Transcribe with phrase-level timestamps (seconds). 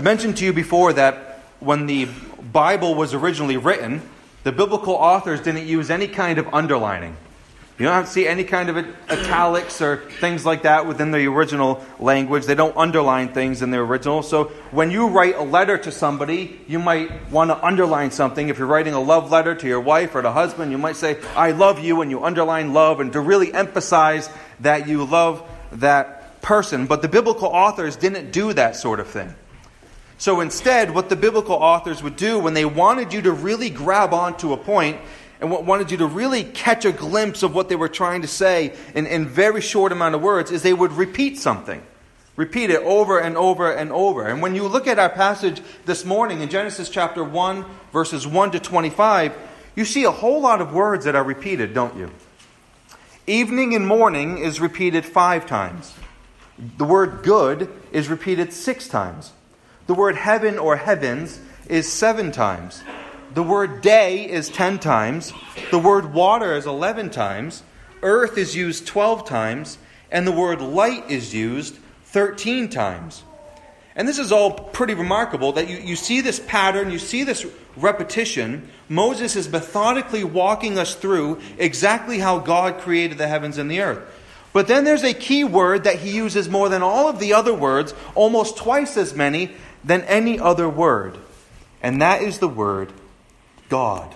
[0.00, 2.08] I mentioned to you before that when the
[2.54, 4.00] Bible was originally written,
[4.44, 7.18] the biblical authors didn't use any kind of underlining.
[7.78, 8.78] You don't see any kind of
[9.10, 12.46] italics or things like that within the original language.
[12.46, 14.22] They don't underline things in the original.
[14.22, 18.48] So when you write a letter to somebody, you might want to underline something.
[18.48, 21.18] If you're writing a love letter to your wife or to husband, you might say,
[21.36, 24.30] I love you, and you underline love, and to really emphasize
[24.60, 26.86] that you love that person.
[26.86, 29.34] But the biblical authors didn't do that sort of thing.
[30.20, 34.12] So instead, what the biblical authors would do when they wanted you to really grab
[34.12, 35.00] onto a point
[35.40, 38.28] and what wanted you to really catch a glimpse of what they were trying to
[38.28, 41.82] say in, in very short amount of words is they would repeat something.
[42.36, 44.26] Repeat it over and over and over.
[44.26, 48.50] And when you look at our passage this morning in Genesis chapter 1, verses 1
[48.50, 49.34] to 25,
[49.74, 52.10] you see a whole lot of words that are repeated, don't you?
[53.26, 55.94] Evening and morning is repeated five times.
[56.76, 59.32] The word good is repeated six times.
[59.90, 62.84] The word heaven or heavens is seven times.
[63.34, 65.32] The word day is 10 times.
[65.72, 67.64] The word water is 11 times.
[68.00, 69.78] Earth is used 12 times.
[70.08, 73.24] And the word light is used 13 times.
[73.96, 77.44] And this is all pretty remarkable that you, you see this pattern, you see this
[77.76, 78.68] repetition.
[78.88, 84.08] Moses is methodically walking us through exactly how God created the heavens and the earth.
[84.52, 87.54] But then there's a key word that he uses more than all of the other
[87.54, 89.52] words, almost twice as many
[89.84, 91.18] than any other word.
[91.82, 92.92] And that is the word
[93.68, 94.14] God.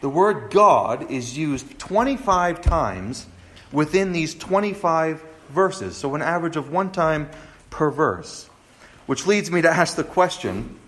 [0.00, 3.26] The word God is used 25 times
[3.72, 7.30] within these 25 verses, so an average of one time
[7.70, 8.48] per verse.
[9.06, 10.78] Which leads me to ask the question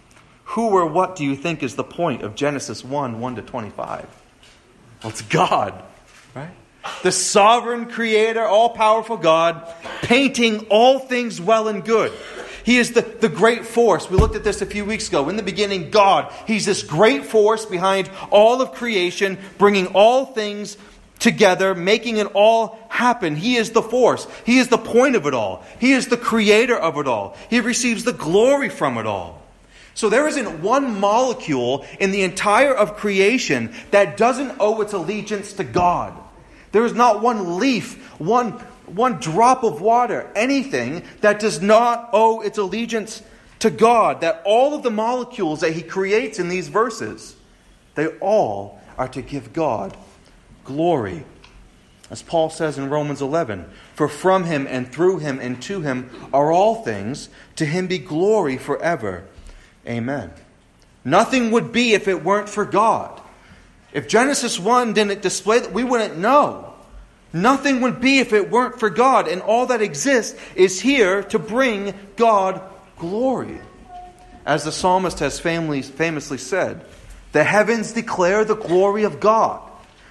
[0.44, 4.06] who or what do you think is the point of Genesis 1 1 to 25?
[5.02, 5.82] Well, it's God,
[6.34, 6.50] right?
[7.02, 12.12] The sovereign creator, all powerful God, painting all things well and good.
[12.64, 14.10] He is the, the great force.
[14.10, 15.28] We looked at this a few weeks ago.
[15.28, 16.32] In the beginning, God.
[16.46, 20.78] He's this great force behind all of creation, bringing all things
[21.18, 23.36] together, making it all happen.
[23.36, 24.26] He is the force.
[24.46, 25.62] He is the point of it all.
[25.78, 27.36] He is the creator of it all.
[27.50, 29.42] He receives the glory from it all.
[29.94, 35.52] So there isn't one molecule in the entire of creation that doesn't owe its allegiance
[35.54, 36.14] to God.
[36.72, 42.40] There is not one leaf, one one drop of water, anything that does not owe
[42.40, 43.22] its allegiance
[43.60, 47.36] to God, that all of the molecules that he creates in these verses,
[47.94, 49.96] they all are to give God
[50.64, 51.24] glory.
[52.10, 53.64] As Paul says in Romans 11,
[53.94, 57.98] for from him and through him and to him are all things, to him be
[57.98, 59.24] glory forever.
[59.86, 60.30] Amen.
[61.04, 63.20] Nothing would be if it weren't for God.
[63.92, 66.73] If Genesis 1 didn't display that, we wouldn't know.
[67.34, 71.38] Nothing would be if it weren't for God, and all that exists is here to
[71.40, 72.62] bring God
[72.96, 73.58] glory.
[74.46, 76.86] As the psalmist has famously said,
[77.32, 79.60] the heavens declare the glory of God.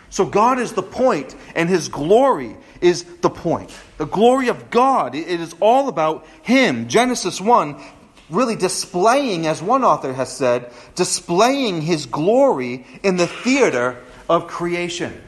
[0.10, 3.74] So God is the point, and His glory is the point.
[3.98, 6.90] The glory of God, it is all about Him.
[6.90, 7.82] Genesis 1
[8.30, 15.22] really displaying, as one author has said, displaying His glory in the theater of creation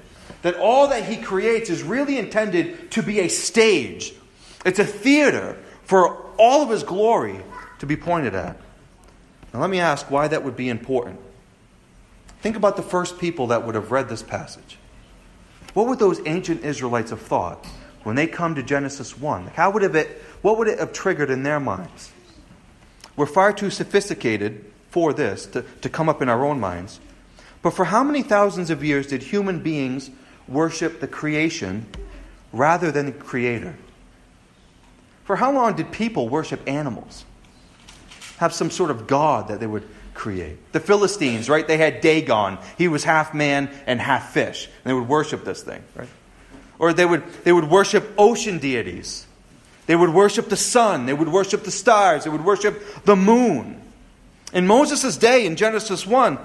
[0.46, 4.14] that all that he creates is really intended to be a stage.
[4.64, 7.40] It's a theater for all of his glory
[7.80, 8.56] to be pointed at.
[9.52, 11.20] Now, let me ask why that would be important.
[12.42, 14.78] Think about the first people that would have read this passage.
[15.74, 17.66] What would those ancient Israelites have thought
[18.04, 19.48] when they come to Genesis 1?
[19.56, 22.12] How would it, what would it have triggered in their minds?
[23.16, 27.00] We're far too sophisticated for this to, to come up in our own minds.
[27.64, 30.12] But for how many thousands of years did human beings
[30.48, 31.86] worship the creation
[32.52, 33.76] rather than the creator?
[35.26, 37.26] For how long did people worship animals?
[38.38, 40.72] Have some sort of god that they would create.
[40.72, 41.68] The Philistines, right?
[41.68, 42.58] They had Dagon.
[42.78, 44.66] He was half man and half fish.
[44.66, 46.08] And they would worship this thing, right?
[46.80, 49.26] Or they would, they would worship ocean deities.
[49.88, 51.06] They would worship the sun.
[51.06, 52.24] They would worship the stars.
[52.24, 53.82] They would worship the moon.
[54.53, 56.40] In Moses' day, in Genesis 1,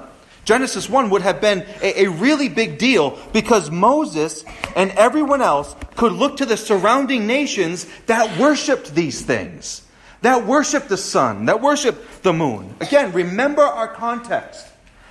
[0.44, 4.44] Genesis 1 would have been a, a, really big deal because Moses
[4.74, 9.82] and everyone else could look to the surrounding nations that worshiped these things,
[10.22, 12.74] that worshiped the sun, that worshiped the moon.
[12.80, 14.66] Again, remember our context.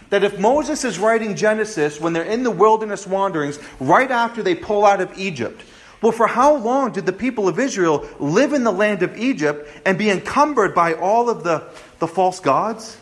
[0.09, 4.55] That if Moses is writing Genesis when they're in the wilderness wanderings, right after they
[4.55, 5.61] pull out of Egypt,
[6.01, 9.69] well, for how long did the people of Israel live in the land of Egypt
[9.85, 12.97] and be encumbered by all of the, the false gods,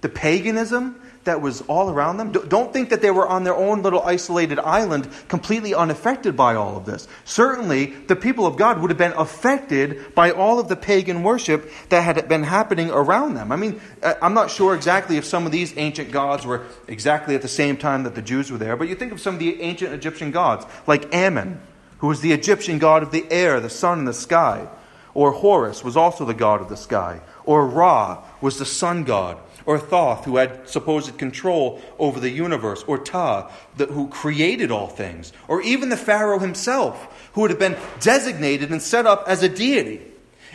[0.00, 2.32] the paganism, that was all around them.
[2.32, 6.76] Don't think that they were on their own little isolated island, completely unaffected by all
[6.76, 7.08] of this.
[7.24, 11.70] Certainly, the people of God would have been affected by all of the pagan worship
[11.88, 13.52] that had been happening around them.
[13.52, 17.34] I mean, uh, I'm not sure exactly if some of these ancient gods were exactly
[17.34, 19.40] at the same time that the Jews were there, but you think of some of
[19.40, 21.60] the ancient Egyptian gods, like Ammon,
[21.98, 24.68] who was the Egyptian god of the air, the sun, and the sky.
[25.14, 27.20] Or Horus was also the god of the sky.
[27.44, 32.84] Or Ra was the sun god or Thoth, who had supposed control over the universe,
[32.86, 37.58] or Ptah, the, who created all things, or even the Pharaoh himself, who would have
[37.58, 40.02] been designated and set up as a deity.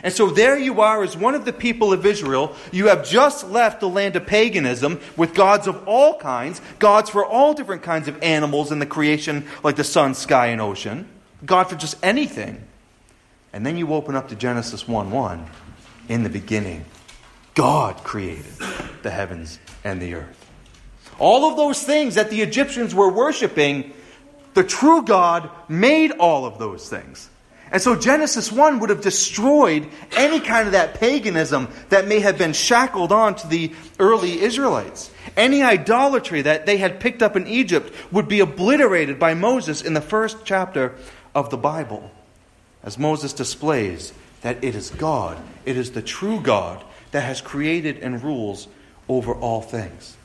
[0.02, 2.54] And so there you are as one of the people of Israel.
[2.72, 7.24] You have just left the land of paganism with gods of all kinds, gods for
[7.24, 11.06] all different kinds of animals in the creation, like the sun, sky, and ocean,
[11.44, 12.64] God for just anything.
[13.52, 15.46] And then you open up to Genesis 1 1.
[16.08, 16.84] In the beginning,
[17.60, 18.54] God created
[19.02, 20.50] the heavens and the earth.
[21.18, 23.92] All of those things that the Egyptians were worshiping,
[24.54, 27.28] the true God made all of those things.
[27.70, 32.38] And so Genesis 1 would have destroyed any kind of that paganism that may have
[32.38, 35.10] been shackled on to the early Israelites.
[35.36, 39.92] Any idolatry that they had picked up in Egypt would be obliterated by Moses in
[39.92, 40.94] the first chapter
[41.34, 42.10] of the Bible.
[42.82, 45.36] As Moses displays that it is God,
[45.66, 48.68] it is the true God that has created and rules
[49.08, 50.16] over all things.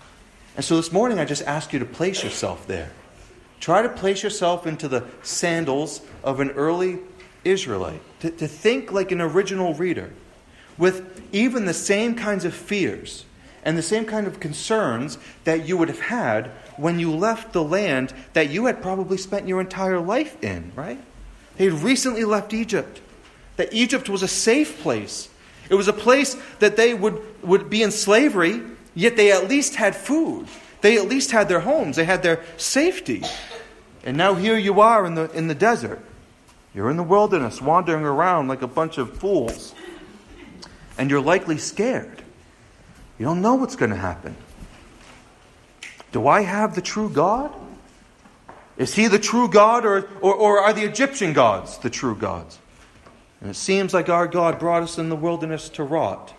[0.56, 2.92] And so this morning, I just ask you to place yourself there.
[3.60, 7.00] Try to place yourself into the sandals of an early
[7.44, 10.12] Israelite, to, to think like an original reader,
[10.78, 13.26] with even the same kinds of fears
[13.64, 16.48] and the same kind of concerns that you would have had
[16.78, 21.00] when you left the land that you had probably spent your entire life in, right?
[21.58, 23.02] They had recently left Egypt,
[23.56, 25.30] that Egypt was a safe place
[25.70, 28.62] it was a place that they would, would be in slavery,
[28.94, 30.48] yet they at least had food.
[30.82, 31.96] They at least had their homes.
[31.96, 33.24] They had their safety.
[34.04, 36.00] And now here you are in the, in the desert.
[36.74, 39.74] You're in the wilderness, wandering around like a bunch of fools.
[40.98, 42.22] And you're likely scared.
[43.18, 44.36] You don't know what's going to happen.
[46.12, 47.54] Do I have the true God?
[48.78, 52.60] Is he the true God, or, or, or are the Egyptian gods the true gods?
[53.46, 56.34] And it seems like our God brought us in the wilderness to rot.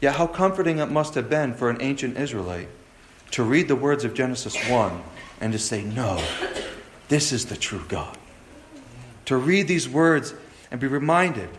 [0.00, 2.70] Yet, how comforting it must have been for an ancient Israelite
[3.32, 5.02] to read the words of Genesis 1
[5.42, 6.24] and to say, No,
[7.08, 8.16] this is the true God.
[9.26, 10.32] To read these words
[10.70, 11.50] and be reminded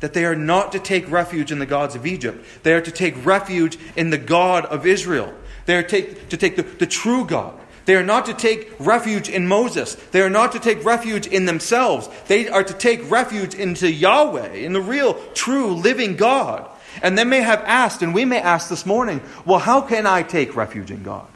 [0.00, 2.90] that they are not to take refuge in the gods of Egypt, they are to
[2.90, 5.32] take refuge in the God of Israel.
[5.64, 9.28] They are take, to take the, the true God, they are not to take refuge
[9.28, 9.94] in Moses.
[9.94, 12.08] They are not to take refuge in themselves.
[12.28, 16.68] They are to take refuge into Yahweh, in the real, true, living God.
[17.02, 20.22] And they may have asked, and we may ask this morning, well, how can I
[20.22, 21.26] take refuge in God?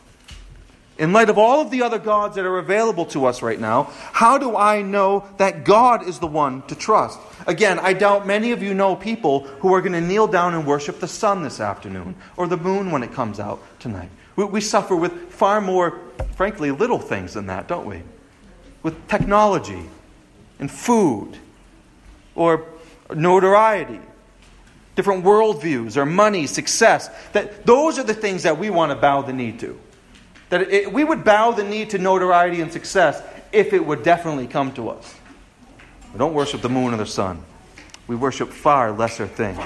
[0.99, 3.85] In light of all of the other gods that are available to us right now,
[4.13, 7.21] how do I know that God is the one to trust?
[7.47, 10.67] Again, I doubt many of you know people who are going to kneel down and
[10.67, 14.11] worship the sun this afternoon or the moon when it comes out tonight.
[14.39, 15.99] We, we suffer with far more,
[16.37, 18.05] frankly, little things than that, don't we?
[18.85, 19.83] With technology
[20.61, 21.37] and food
[22.37, 22.65] or
[23.13, 23.99] notoriety,
[24.95, 27.11] different worldviews or money, success.
[27.33, 29.77] That those are the things that we want to bow the knee to.
[30.51, 33.21] That it, we would bow the knee to notoriety and success
[33.51, 35.17] if it would definitely come to us.
[36.13, 37.43] We don't worship the moon or the sun.
[38.07, 39.59] We worship far lesser things.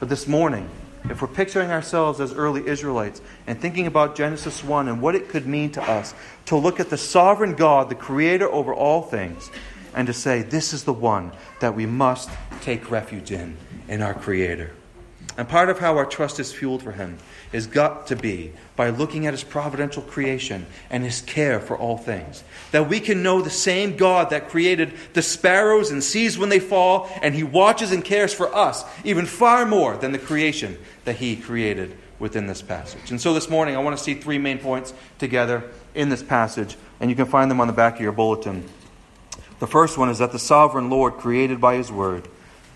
[0.00, 0.68] But this morning,
[1.10, 5.28] if we're picturing ourselves as early Israelites and thinking about Genesis 1 and what it
[5.28, 6.14] could mean to us
[6.46, 9.50] to look at the sovereign God, the creator over all things,
[9.94, 13.56] and to say, this is the one that we must take refuge in,
[13.88, 14.72] in our creator.
[15.38, 17.16] And part of how our trust is fueled for him
[17.52, 21.96] is got to be by looking at his providential creation and his care for all
[21.96, 22.42] things.
[22.72, 26.58] That we can know the same God that created the sparrows and sees when they
[26.58, 31.16] fall, and he watches and cares for us even far more than the creation that
[31.16, 33.12] he created within this passage.
[33.12, 36.76] And so this morning, I want to see three main points together in this passage,
[36.98, 38.68] and you can find them on the back of your bulletin.
[39.60, 42.26] The first one is that the sovereign Lord created by his word,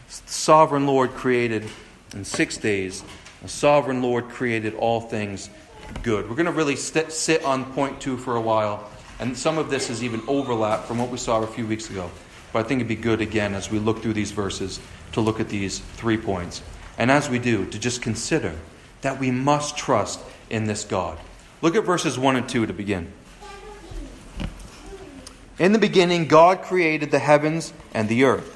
[0.06, 1.68] sovereign Lord created
[2.14, 3.02] in six days,
[3.42, 5.50] the sovereign Lord created all things
[6.02, 6.28] good.
[6.28, 9.70] We're going to really st- sit on point two for a while, and some of
[9.70, 12.10] this is even overlap from what we saw a few weeks ago.
[12.52, 14.80] But I think it'd be good again as we look through these verses
[15.12, 16.62] to look at these three points.
[16.98, 18.54] And as we do, to just consider
[19.00, 21.18] that we must trust in this God.
[21.62, 23.12] Look at verses 1 and 2 to begin.
[25.58, 28.51] In the beginning, God created the heavens and the earth.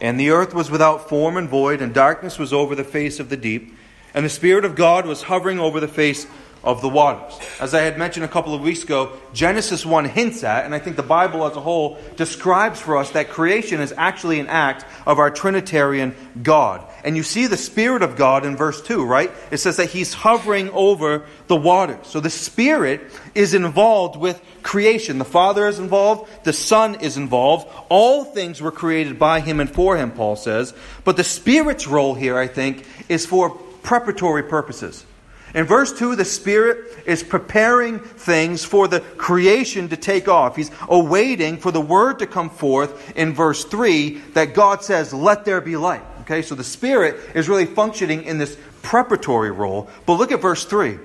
[0.00, 3.28] And the earth was without form and void, and darkness was over the face of
[3.28, 3.74] the deep.
[4.14, 6.26] And the Spirit of God was hovering over the face
[6.62, 7.38] of the waters.
[7.58, 10.78] As I had mentioned a couple of weeks ago, Genesis 1 hints at, and I
[10.78, 14.84] think the Bible as a whole describes for us that creation is actually an act
[15.06, 16.84] of our Trinitarian God.
[17.02, 19.30] And you see the Spirit of God in verse 2, right?
[19.50, 22.06] It says that He's hovering over the waters.
[22.06, 23.00] So the Spirit
[23.34, 25.18] is involved with creation.
[25.18, 27.68] The Father is involved, the Son is involved.
[27.88, 30.74] All things were created by Him and for Him, Paul says.
[31.04, 33.50] But the Spirit's role here, I think, is for
[33.82, 35.06] preparatory purposes.
[35.54, 40.54] In verse 2, the Spirit is preparing things for the creation to take off.
[40.54, 45.44] He's awaiting for the word to come forth in verse 3 that God says, Let
[45.44, 46.02] there be light.
[46.22, 49.90] Okay, so the Spirit is really functioning in this preparatory role.
[50.06, 50.98] But look at verse 3.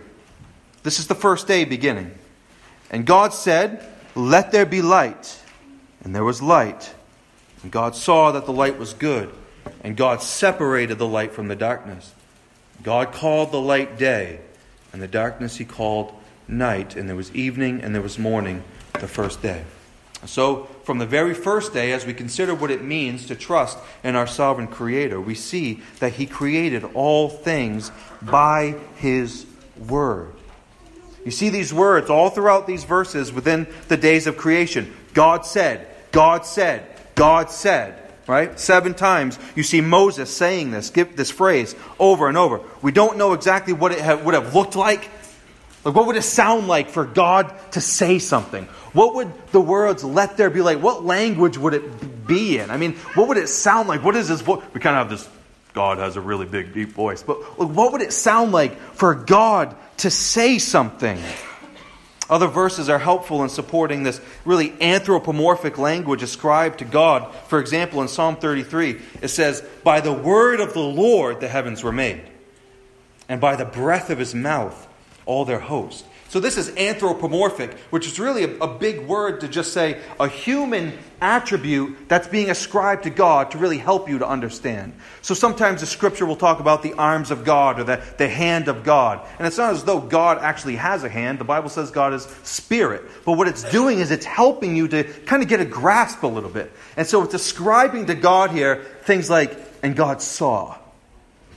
[0.83, 2.11] This is the first day beginning.
[2.91, 3.83] And God said,
[4.13, 5.41] Let there be light.
[6.03, 6.93] And there was light.
[7.63, 9.33] And God saw that the light was good.
[9.81, 12.13] And God separated the light from the darkness.
[12.83, 14.39] God called the light day,
[14.93, 16.13] and the darkness he called
[16.47, 18.63] night, and there was evening and there was morning
[18.93, 19.63] the first day.
[20.25, 24.15] So, from the very first day, as we consider what it means to trust in
[24.15, 27.91] our sovereign Creator, we see that He created all things
[28.21, 29.45] by His
[29.87, 30.33] Word.
[31.25, 34.93] You see these words all throughout these verses within the days of creation.
[35.13, 38.59] God said, God said, God said right?
[38.59, 42.61] Seven times you see Moses saying this, give this phrase over and over.
[42.81, 45.09] We don't know exactly what it would have looked like.
[45.83, 48.65] Like, what would it sound like for God to say something?
[48.93, 50.81] What would the words let there be like?
[50.81, 52.71] What language would it be in?
[52.71, 54.03] I mean, what would it sound like?
[54.03, 54.63] What is this voice?
[54.73, 55.29] We kind of have this,
[55.73, 57.21] God has a really big, deep voice.
[57.21, 61.19] But what would it sound like for God to say something?
[62.29, 67.33] Other verses are helpful in supporting this really anthropomorphic language ascribed to God.
[67.47, 71.83] For example, in Psalm 33, it says, By the word of the Lord the heavens
[71.83, 72.23] were made,
[73.29, 74.87] and by the breath of his mouth
[75.25, 76.05] all their host.
[76.27, 80.27] So this is anthropomorphic, which is really a, a, big word to just say a
[80.27, 84.93] human attribute that's being ascribed to God to really help you to understand.
[85.21, 88.67] So sometimes the scripture will talk about the arms of God or the, the hand
[88.67, 89.25] of God.
[89.37, 91.39] And it's not as though God actually has a hand.
[91.39, 93.03] The Bible says God is spirit.
[93.23, 96.27] But what it's doing is it's helping you to kind of get a grasp a
[96.27, 96.71] little bit.
[96.97, 100.75] And so it's ascribing to God here things like, and God saw,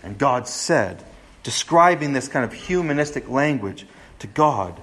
[0.03, 1.03] and God said,
[1.43, 3.87] describing this kind of humanistic language
[4.21, 4.81] to God.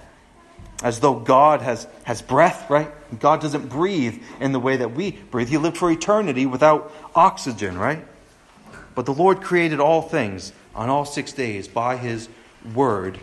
[0.84, 2.92] As though God has, has breath, right?
[3.20, 5.50] God doesn't breathe in the way that we breathe.
[5.50, 8.06] He lived for eternity without oxygen, right?
[8.94, 12.30] But the Lord created all things on all six days by His
[12.74, 13.20] word.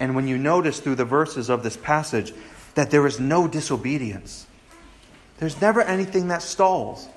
[0.00, 2.32] And when you notice through the verses of this passage
[2.74, 4.46] that there is no disobedience,
[5.38, 7.08] there's never anything that stalls.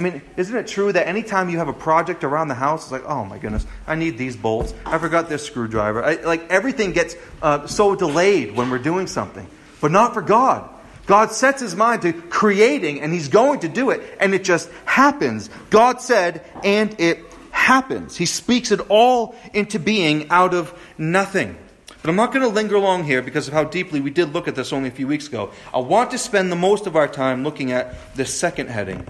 [0.00, 2.92] I mean, isn't it true that anytime you have a project around the house, it's
[2.92, 4.72] like, oh my goodness, I need these bolts.
[4.86, 6.02] I forgot this screwdriver.
[6.02, 9.46] I, like everything gets uh, so delayed when we're doing something,
[9.78, 10.70] but not for God.
[11.04, 14.70] God sets his mind to creating, and he's going to do it, and it just
[14.86, 15.50] happens.
[15.68, 17.18] God said, and it
[17.50, 18.16] happens.
[18.16, 21.58] He speaks it all into being out of nothing.
[22.00, 24.48] But I'm not going to linger long here because of how deeply we did look
[24.48, 25.50] at this only a few weeks ago.
[25.74, 29.06] I want to spend the most of our time looking at the second heading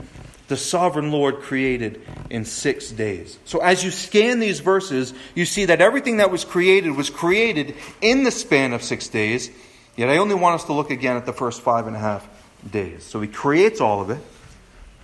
[0.50, 3.38] the sovereign Lord created in six days.
[3.44, 7.76] So as you scan these verses, you see that everything that was created was created
[8.02, 9.48] in the span of six days.
[9.96, 12.28] Yet I only want us to look again at the first five and a half
[12.68, 13.04] days.
[13.04, 14.18] So he creates all of it,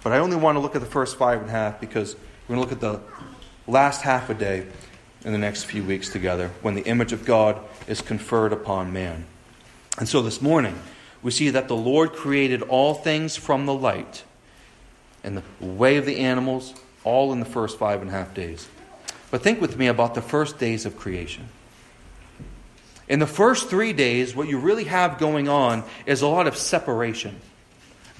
[0.02, 2.16] but I only want to look at the first five and a half because
[2.48, 3.00] we're going to look at the
[3.70, 4.66] last half a day
[5.24, 9.26] in the next few weeks together when the image of God is conferred upon man.
[9.96, 10.76] And so this morning,
[11.22, 14.24] we see that the Lord created all things from the light
[15.26, 16.72] and the way of the animals,
[17.04, 18.66] all in the first five and a half days.
[19.30, 21.48] But think with me about the first days of creation.
[23.08, 26.56] In the first three days, what you really have going on is a lot of
[26.56, 27.38] separation.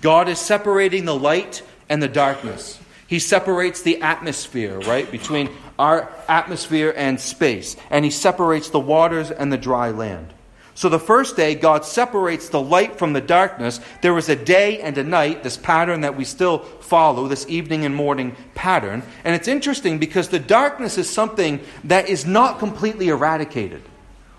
[0.01, 2.79] God is separating the light and the darkness.
[3.07, 7.77] He separates the atmosphere, right, between our atmosphere and space.
[7.91, 10.33] And He separates the waters and the dry land.
[10.77, 13.81] So the first day, God separates the light from the darkness.
[14.03, 17.87] There was a day and a night, this pattern that we still follow, this evening
[17.87, 19.03] and morning pattern.
[19.25, 23.81] And it's interesting because the darkness is something that is not completely eradicated.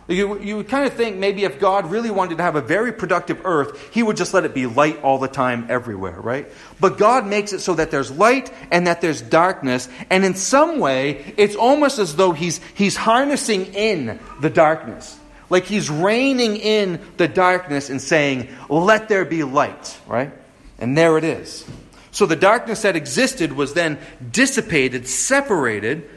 [0.08, 2.94] You, you would kind of think maybe if God really wanted to have a very
[2.94, 6.48] productive earth, he would just let it be light all the time everywhere, right?
[6.80, 9.90] But God makes it so that there's light and that there's darkness.
[10.12, 15.20] And in some way, it's almost as though he's, he's harnessing in the darkness.
[15.50, 20.32] Like he's reining in the darkness and saying, Let there be light, right?
[20.78, 21.66] And there it is.
[22.12, 24.00] So the darkness that existed was then
[24.32, 26.10] dissipated, separated,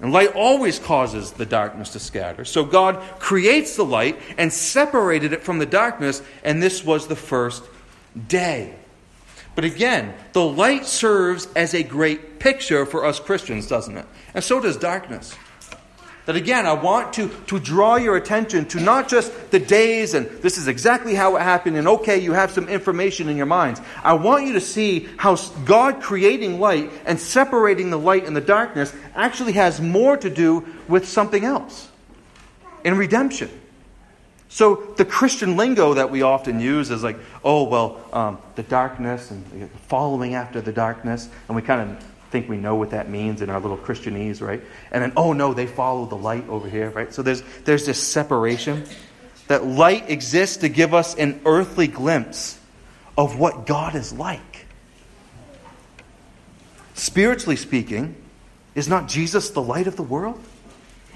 [0.00, 2.44] And light always causes the darkness to scatter.
[2.44, 7.16] So God creates the light and separated it from the darkness, and this was the
[7.16, 7.64] first
[8.28, 8.74] day.
[9.54, 14.06] But again, the light serves as a great picture for us Christians, doesn't it?
[14.34, 15.34] And so does darkness.
[16.28, 20.26] That again, I want to, to draw your attention to not just the days and
[20.42, 23.80] this is exactly how it happened, and okay, you have some information in your minds.
[24.04, 28.42] I want you to see how God creating light and separating the light and the
[28.42, 31.90] darkness actually has more to do with something else
[32.84, 33.48] in redemption.
[34.50, 39.30] So the Christian lingo that we often use is like, oh, well, um, the darkness
[39.30, 43.42] and following after the darkness, and we kind of think we know what that means
[43.42, 44.62] in our little Christianese, right?
[44.92, 47.12] And then, oh no, they follow the light over here, right?
[47.12, 48.84] So there's, there's this separation.
[49.48, 52.58] That light exists to give us an earthly glimpse
[53.16, 54.66] of what God is like.
[56.94, 58.14] Spiritually speaking,
[58.74, 60.40] is not Jesus the light of the world?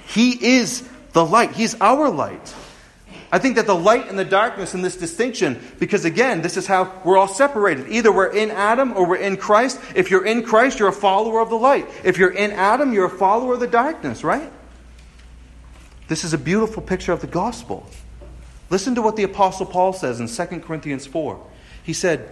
[0.06, 2.54] He is the light, He's our light.
[3.34, 6.66] I think that the light and the darkness and this distinction, because again, this is
[6.66, 7.88] how we're all separated.
[7.88, 9.80] Either we're in Adam or we're in Christ.
[9.94, 11.88] If you're in Christ, you're a follower of the light.
[12.04, 14.52] If you're in Adam, you're a follower of the darkness, right?
[16.08, 17.88] This is a beautiful picture of the gospel.
[18.68, 21.42] Listen to what the Apostle Paul says in 2 Corinthians 4.
[21.82, 22.30] He said,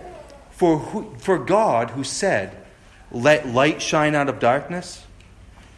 [0.51, 2.55] For, who, for God, who said,
[3.11, 5.07] Let light shine out of darkness,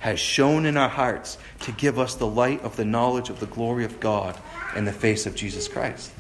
[0.01, 3.47] has shone in our hearts to give us the light of the knowledge of the
[3.47, 4.37] glory of God
[4.77, 6.13] in the face of Jesus Christ.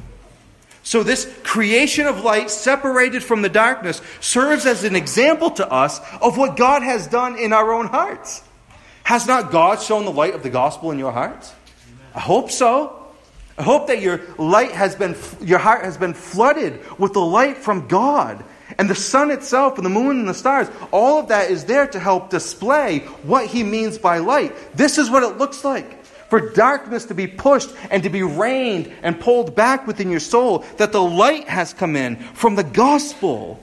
[0.84, 6.00] So, this creation of light separated from the darkness serves as an example to us
[6.20, 8.42] of what God has done in our own hearts.
[9.04, 11.52] Has not God shown the light of the gospel in your hearts?
[12.14, 12.98] I hope so.
[13.56, 17.58] I hope that your light has been, your heart has been flooded with the light
[17.58, 18.44] from God.
[18.78, 21.86] And the sun itself and the moon and the stars, all of that is there
[21.86, 24.54] to help display what he means by light.
[24.74, 26.01] This is what it looks like
[26.32, 30.60] for darkness to be pushed and to be reined and pulled back within your soul,
[30.78, 33.62] that the light has come in from the gospel.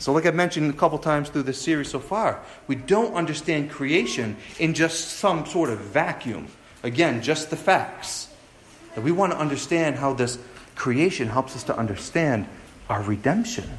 [0.00, 3.70] So, like I've mentioned a couple times through this series so far, we don't understand
[3.70, 6.48] creation in just some sort of vacuum.
[6.82, 8.34] Again, just the facts.
[8.96, 10.40] That we want to understand how this
[10.74, 12.48] creation helps us to understand
[12.88, 13.70] our redemption.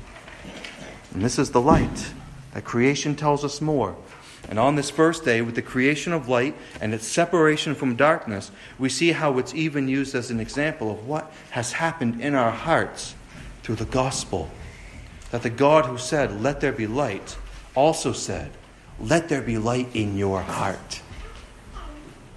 [1.13, 2.13] And this is the light.
[2.53, 3.97] That creation tells us more.
[4.49, 8.51] And on this first day, with the creation of light and its separation from darkness,
[8.79, 12.51] we see how it's even used as an example of what has happened in our
[12.51, 13.13] hearts
[13.63, 14.49] through the gospel.
[15.31, 17.37] That the God who said, Let there be light,
[17.75, 18.51] also said,
[18.99, 21.01] Let there be light in your heart.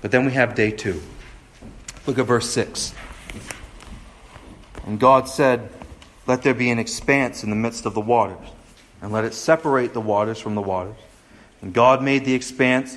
[0.00, 1.00] But then we have day two.
[2.06, 2.94] Look at verse 6.
[4.86, 5.70] And God said,
[6.26, 8.48] Let there be an expanse in the midst of the waters,
[9.00, 10.96] and let it separate the waters from the waters.
[11.62, 12.96] And God made the expanse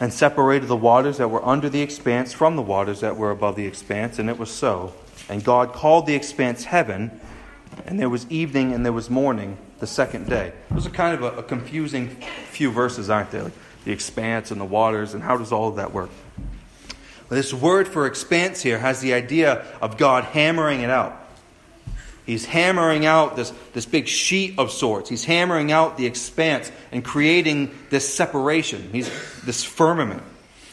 [0.00, 3.56] and separated the waters that were under the expanse from the waters that were above
[3.56, 4.92] the expanse, and it was so.
[5.28, 7.20] And God called the expanse heaven,
[7.86, 10.52] and there was evening and there was morning the second day.
[10.70, 12.08] Those are kind of a, a confusing
[12.50, 13.42] few verses, aren't they?
[13.42, 13.52] Like
[13.84, 16.10] the expanse and the waters, and how does all of that work?
[17.28, 21.21] Well, this word for expanse here has the idea of God hammering it out.
[22.24, 25.10] He's hammering out this, this big sheet of sorts.
[25.10, 29.10] He's hammering out the expanse and creating this separation, He's,
[29.44, 30.22] this firmament.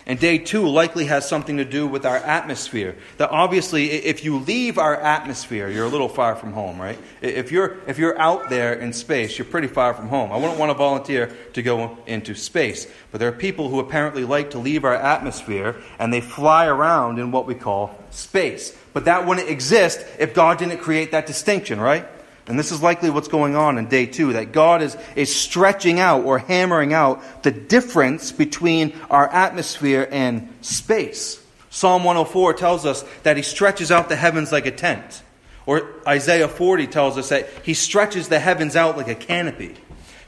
[0.09, 2.95] And day two likely has something to do with our atmosphere.
[3.17, 6.97] That obviously, if you leave our atmosphere, you're a little far from home, right?
[7.21, 10.31] If you're, if you're out there in space, you're pretty far from home.
[10.31, 12.87] I wouldn't want to volunteer to go into space.
[13.11, 17.19] But there are people who apparently like to leave our atmosphere and they fly around
[17.19, 18.75] in what we call space.
[18.99, 22.05] But that wouldn't exist if God didn't create that distinction, right?
[22.47, 26.01] And this is likely what's going on in day two that God is, is stretching
[26.01, 31.41] out or hammering out the difference between our atmosphere and space.
[31.69, 35.23] Psalm 104 tells us that He stretches out the heavens like a tent.
[35.65, 39.77] Or Isaiah 40 tells us that He stretches the heavens out like a canopy.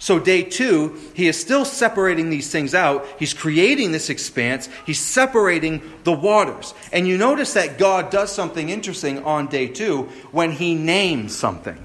[0.02, 3.06] So, day two, he is still separating these things out.
[3.20, 4.68] He's creating this expanse.
[4.86, 6.74] He's separating the waters.
[6.92, 11.78] And you notice that God does something interesting on day two when he names something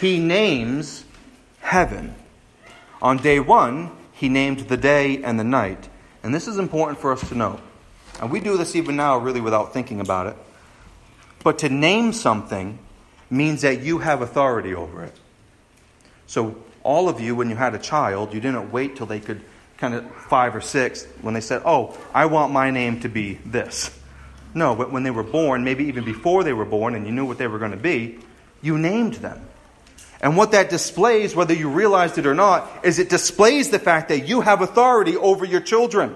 [0.00, 1.04] he names
[1.60, 2.14] heaven.
[3.02, 5.88] On day one, he named the day and the night.
[6.22, 7.60] And this is important for us to know.
[8.18, 10.36] And we do this even now, really, without thinking about it.
[11.44, 12.78] But to name something
[13.28, 15.16] means that you have authority over it.
[16.30, 19.40] So, all of you, when you had a child, you didn't wait till they could
[19.78, 23.40] kind of five or six when they said, Oh, I want my name to be
[23.44, 23.90] this.
[24.54, 27.24] No, but when they were born, maybe even before they were born and you knew
[27.24, 28.20] what they were going to be,
[28.62, 29.44] you named them.
[30.20, 34.10] And what that displays, whether you realized it or not, is it displays the fact
[34.10, 36.14] that you have authority over your children.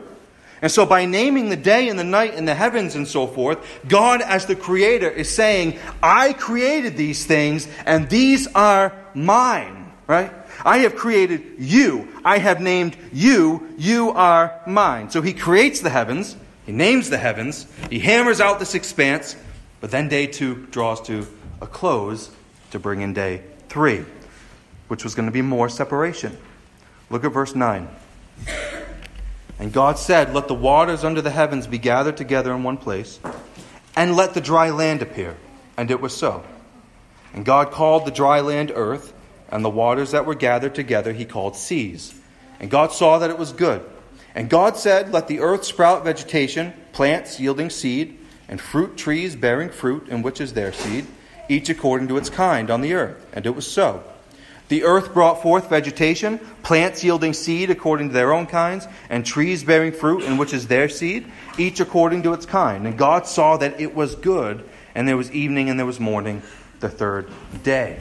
[0.62, 3.58] And so, by naming the day and the night and the heavens and so forth,
[3.88, 10.32] God, as the Creator, is saying, I created these things and these are mine, right?
[10.64, 12.08] I have created you.
[12.24, 13.68] I have named you.
[13.78, 15.10] You are mine.
[15.10, 16.36] So, He creates the heavens,
[16.66, 19.36] He names the heavens, He hammers out this expanse,
[19.80, 21.26] but then day two draws to
[21.60, 22.30] a close
[22.70, 24.04] to bring in day 3,
[24.88, 26.36] which was going to be more separation.
[27.08, 27.88] Look at verse 9.
[29.60, 33.20] And God said, Let the waters under the heavens be gathered together in one place,
[33.94, 35.36] and let the dry land appear.
[35.76, 36.44] And it was so.
[37.32, 39.12] And God called the dry land earth,
[39.54, 42.12] and the waters that were gathered together he called seas.
[42.60, 43.82] And God saw that it was good.
[44.34, 49.70] And God said, Let the earth sprout vegetation, plants yielding seed, and fruit trees bearing
[49.70, 51.06] fruit, in which is their seed
[51.48, 53.26] each according to its kind on the earth.
[53.32, 54.02] And it was so.
[54.68, 59.62] The earth brought forth vegetation, plants yielding seed according to their own kinds, and trees
[59.62, 62.86] bearing fruit, in which is their seed, each according to its kind.
[62.86, 66.42] And God saw that it was good, and there was evening and there was morning,
[66.80, 67.30] the third
[67.62, 67.98] day.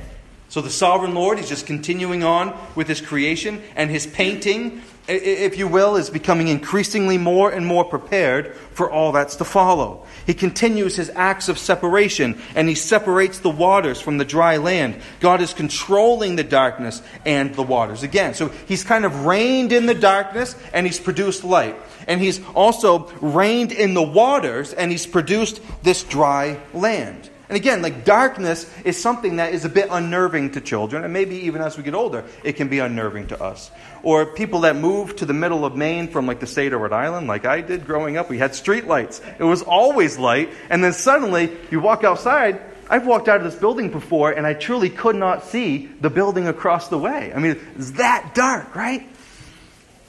[0.54, 5.58] So the sovereign Lord, is just continuing on with his creation and his painting if
[5.58, 10.06] you will, is becoming increasingly more and more prepared for all that's to follow.
[10.26, 15.02] He continues his acts of separation and he separates the waters from the dry land.
[15.20, 18.34] God is controlling the darkness and the waters again.
[18.34, 21.76] So he's kind of reigned in the darkness and he's produced light.
[22.08, 27.30] And he's also reigned in the waters and he's produced this dry land.
[27.54, 31.36] And again, like darkness is something that is a bit unnerving to children, and maybe
[31.46, 33.70] even as we get older, it can be unnerving to us.
[34.02, 36.94] Or people that move to the middle of Maine from like the state of Rhode
[36.94, 39.22] Island, like I did growing up, we had street lights.
[39.38, 42.60] It was always light, and then suddenly you walk outside.
[42.90, 46.48] I've walked out of this building before, and I truly could not see the building
[46.48, 47.32] across the way.
[47.36, 49.08] I mean, it's that dark, right?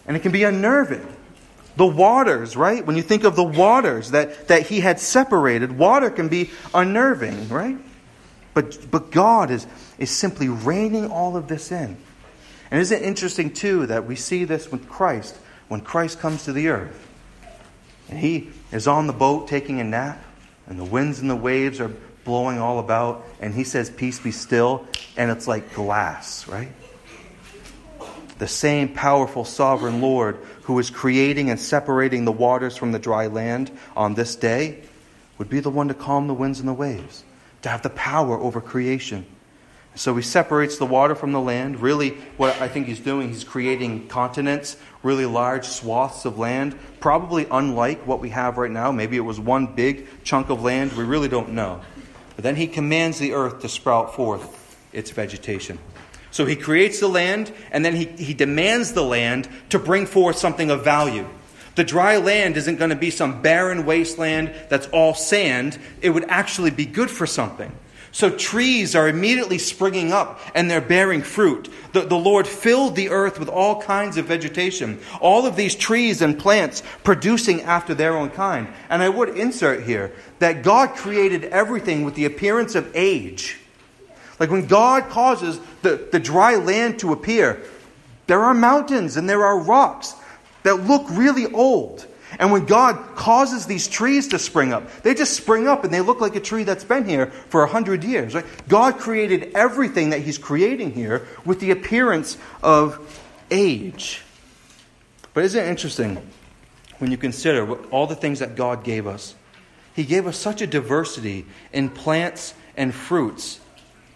[0.06, 1.06] And it can be unnerving.
[1.76, 2.84] The waters, right?
[2.86, 7.48] When you think of the waters that, that he had separated, water can be unnerving,
[7.48, 7.76] right?
[8.54, 9.66] But, but God is,
[9.98, 11.96] is simply reining all of this in.
[12.70, 15.36] And isn't it interesting, too, that we see this with Christ
[15.68, 17.08] when Christ comes to the earth?
[18.08, 20.22] And he is on the boat taking a nap,
[20.66, 21.90] and the winds and the waves are
[22.24, 26.70] blowing all about, and he says, Peace be still, and it's like glass, right?
[28.38, 33.28] The same powerful sovereign Lord who is creating and separating the waters from the dry
[33.28, 34.82] land on this day
[35.38, 37.24] would be the one to calm the winds and the waves,
[37.62, 39.26] to have the power over creation.
[39.96, 41.80] So he separates the water from the land.
[41.80, 47.46] Really, what I think he's doing, he's creating continents, really large swaths of land, probably
[47.48, 48.90] unlike what we have right now.
[48.90, 50.94] Maybe it was one big chunk of land.
[50.94, 51.80] We really don't know.
[52.34, 55.78] But then he commands the earth to sprout forth its vegetation.
[56.34, 60.36] So he creates the land, and then he, he demands the land to bring forth
[60.36, 61.28] something of value.
[61.76, 65.78] The dry land isn't going to be some barren wasteland that's all sand.
[66.02, 67.70] It would actually be good for something.
[68.10, 71.72] So trees are immediately springing up and they're bearing fruit.
[71.92, 74.98] The, the Lord filled the earth with all kinds of vegetation.
[75.20, 78.66] All of these trees and plants producing after their own kind.
[78.90, 83.60] And I would insert here that God created everything with the appearance of age.
[84.38, 87.62] Like when God causes the, the dry land to appear,
[88.26, 90.14] there are mountains and there are rocks
[90.62, 92.06] that look really old.
[92.38, 96.00] And when God causes these trees to spring up, they just spring up and they
[96.00, 98.34] look like a tree that's been here for a hundred years.
[98.34, 98.44] Right?
[98.68, 104.22] God created everything that He's creating here with the appearance of age.
[105.32, 106.20] But isn't it interesting
[106.98, 109.36] when you consider what, all the things that God gave us?
[109.94, 113.60] He gave us such a diversity in plants and fruits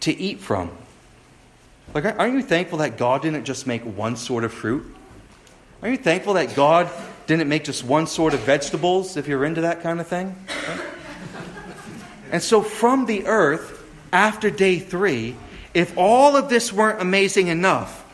[0.00, 0.70] to eat from.
[1.94, 4.94] Like, aren't you thankful that God didn't just make one sort of fruit?
[5.82, 6.90] Are you thankful that God
[7.26, 10.34] didn't make just one sort of vegetables, if you're into that kind of thing?
[12.30, 13.82] And so, from the earth,
[14.12, 15.36] after day three,
[15.72, 18.04] if all of this weren't amazing enough,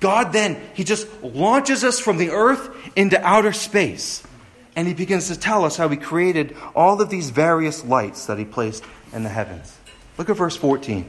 [0.00, 4.22] God then, He just launches us from the earth into outer space.
[4.74, 8.38] And He begins to tell us how He created all of these various lights that
[8.38, 9.74] He placed in the heavens.
[10.18, 11.08] Look at verse 14.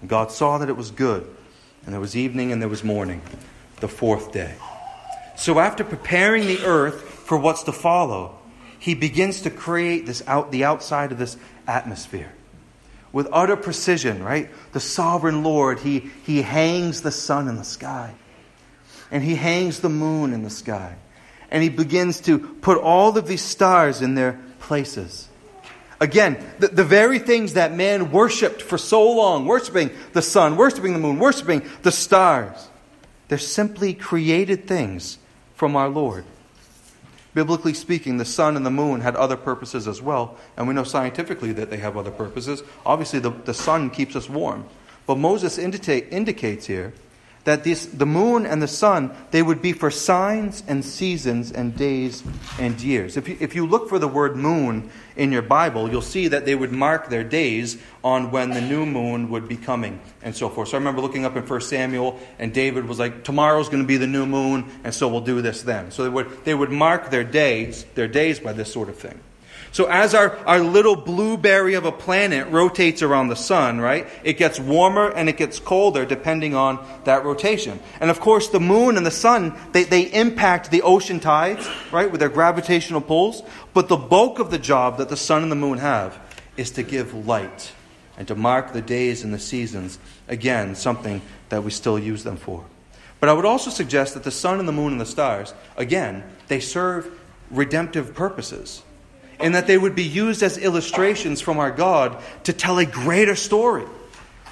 [0.00, 1.26] And God saw that it was good,
[1.84, 3.22] and there was evening and there was morning,
[3.80, 4.54] the fourth day.
[5.36, 8.38] So after preparing the earth for what's to follow,
[8.78, 12.32] he begins to create this out the outside of this atmosphere.
[13.12, 14.50] With utter precision, right?
[14.72, 18.14] The sovereign Lord, he, he hangs the sun in the sky.
[19.10, 20.96] And he hangs the moon in the sky.
[21.50, 25.27] And he begins to put all of these stars in their places.
[26.00, 30.92] Again, the, the very things that man worshiped for so long, worshiping the sun, worshiping
[30.92, 32.68] the moon, worshiping the stars,
[33.26, 35.18] they're simply created things
[35.54, 36.24] from our Lord.
[37.34, 40.84] Biblically speaking, the sun and the moon had other purposes as well, and we know
[40.84, 42.62] scientifically that they have other purposes.
[42.86, 44.66] Obviously, the, the sun keeps us warm.
[45.06, 46.94] But Moses indicate, indicates here
[47.48, 51.74] that this, the moon and the sun, they would be for signs and seasons and
[51.74, 52.22] days
[52.58, 53.16] and years.
[53.16, 56.44] If you, if you look for the word moon in your Bible, you'll see that
[56.44, 60.50] they would mark their days on when the new moon would be coming and so
[60.50, 60.68] forth.
[60.68, 63.88] So I remember looking up in 1 Samuel, and David was like, Tomorrow's going to
[63.88, 65.90] be the new moon, and so we'll do this then.
[65.90, 69.18] So they would, they would mark their days, their days by this sort of thing.
[69.70, 74.38] So as our, our little blueberry of a planet rotates around the sun, right, it
[74.38, 77.78] gets warmer and it gets colder depending on that rotation.
[78.00, 82.10] And of course, the moon and the sun, they, they impact the ocean tides, right,
[82.10, 83.42] with their gravitational pulls.
[83.74, 86.18] But the bulk of the job that the sun and the moon have
[86.56, 87.72] is to give light
[88.16, 89.98] and to mark the days and the seasons.
[90.28, 92.64] Again, something that we still use them for.
[93.20, 96.24] But I would also suggest that the sun and the moon and the stars, again,
[96.46, 97.10] they serve
[97.50, 98.82] redemptive purposes
[99.40, 103.36] and that they would be used as illustrations from our God to tell a greater
[103.36, 103.84] story.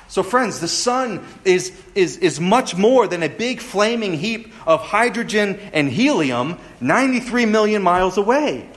[0.08, 4.80] So, friends, the sun is, is, is much more than a big flaming heap of
[4.80, 8.68] hydrogen and helium 93 million miles away.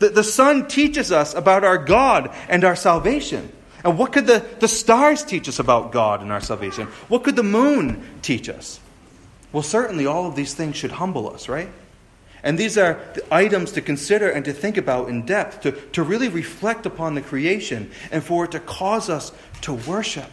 [0.00, 3.52] The, the sun teaches us about our God and our salvation.
[3.84, 6.88] And what could the, the stars teach us about God and our salvation?
[7.08, 8.80] What could the moon teach us?
[9.52, 11.68] Well, certainly all of these things should humble us, right?
[12.44, 16.02] And these are the items to consider and to think about in depth, to, to
[16.02, 20.30] really reflect upon the creation, and for it to cause us to worship.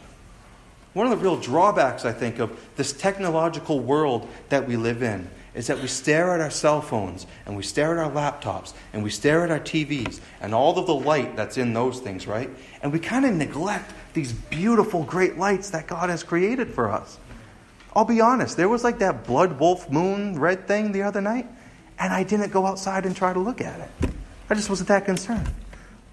[0.94, 5.30] One of the real drawbacks, I think, of this technological world that we live in
[5.54, 9.04] is that we stare at our cell phones and we stare at our laptops and
[9.04, 12.50] we stare at our TVs and all of the light that's in those things, right?
[12.82, 17.20] And we kind of neglect these beautiful, great lights that God has created for us.
[17.96, 21.48] I'll be honest, there was like that blood wolf moon red thing the other night
[22.02, 24.10] and I didn't go outside and try to look at it.
[24.50, 25.48] I just wasn't that concerned.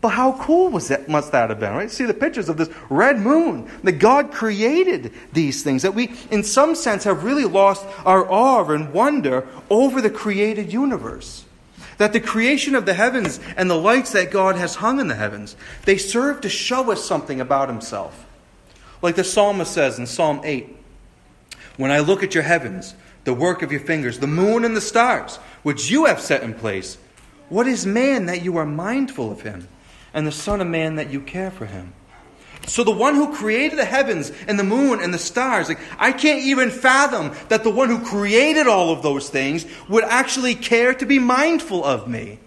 [0.01, 1.91] But how cool was that, must that have been, right?
[1.91, 3.69] See the pictures of this red moon.
[3.83, 5.83] That God created these things.
[5.83, 10.73] That we, in some sense, have really lost our awe and wonder over the created
[10.73, 11.47] universe.
[11.97, 15.17] That the creation of the heavens and the lights that God has hung in the
[15.17, 18.25] heavens, they serve to show us something about Himself.
[19.03, 20.77] Like the psalmist says in Psalm 8
[21.77, 22.95] When I look at your heavens,
[23.29, 26.55] the work of your fingers, the moon and the stars, which you have set in
[26.55, 26.97] place.
[27.51, 29.69] What is man that you are mindful of him,
[30.15, 31.93] and the Son of Man that you care for him?
[32.67, 36.11] So the one who created the heavens and the moon and the stars, like I
[36.11, 40.95] can't even fathom that the one who created all of those things would actually care
[40.95, 42.39] to be mindful of me.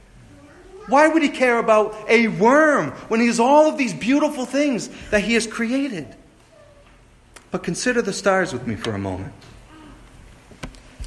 [0.87, 4.89] Why would he care about a worm when he has all of these beautiful things
[5.11, 6.07] that he has created?
[7.51, 9.31] But consider the stars with me for a moment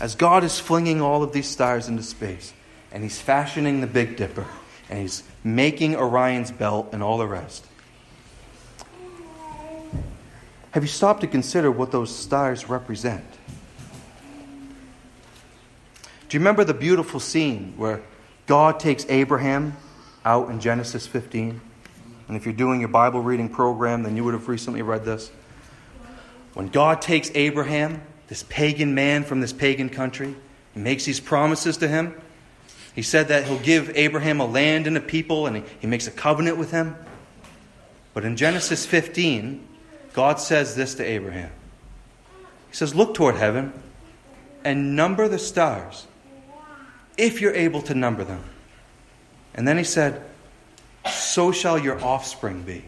[0.00, 2.52] as God is flinging all of these stars into space,
[2.92, 4.46] and He's fashioning the Big Dipper,
[4.88, 7.66] and He's making Orion's belt and all the rest.
[10.72, 13.24] Have you stopped to consider what those stars represent?
[16.28, 18.02] Do you remember the beautiful scene where
[18.46, 19.76] God takes Abraham
[20.24, 21.60] out in Genesis 15?
[22.26, 25.30] And if you're doing your Bible reading program, then you would have recently read this.
[26.54, 28.02] When God takes Abraham
[28.34, 30.34] this pagan man from this pagan country.
[30.72, 32.20] He makes these promises to him.
[32.92, 36.10] He said that he'll give Abraham a land and a people, and he, makes a
[36.10, 36.96] covenant with him.
[38.12, 39.64] But in Genesis 15,
[40.14, 41.52] God says this to Abraham
[42.70, 43.72] He says, Look toward heaven
[44.64, 46.08] and number the stars,
[47.16, 48.42] if you're able to number them.
[49.54, 50.20] And then he said,
[51.08, 52.84] So shall your offspring be.